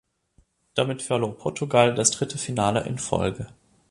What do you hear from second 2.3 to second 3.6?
Finale in Folge.